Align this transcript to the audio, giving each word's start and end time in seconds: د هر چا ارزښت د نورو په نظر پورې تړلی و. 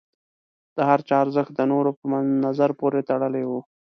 د 0.75 0.77
هر 0.89 0.99
چا 1.07 1.15
ارزښت 1.23 1.51
د 1.55 1.61
نورو 1.71 1.91
په 1.99 2.05
نظر 2.45 2.69
پورې 2.79 2.99
تړلی 3.09 3.43
و. 3.49 3.51